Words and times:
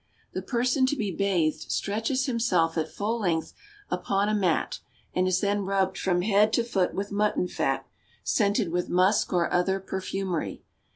The 0.33 0.41
person 0.41 0.87
to 0.87 0.95
be 0.95 1.15
bathed 1.15 1.71
stretches 1.71 2.25
himself 2.25 2.75
at 2.75 2.89
full 2.89 3.19
length 3.19 3.53
upon 3.91 4.29
a 4.29 4.33
mat 4.33 4.79
and 5.13 5.27
is 5.27 5.41
then 5.41 5.61
rubbed 5.63 5.95
from 5.95 6.23
head 6.23 6.51
to 6.53 6.63
t 6.63 6.85
with 6.95 7.11
mutton 7.11 7.47
fat, 7.47 7.85
scented 8.23 8.69
with 8.71 8.89
musk 8.89 9.31
or 9.31 9.53
other 9.53 9.79
perfumery. 9.79 10.63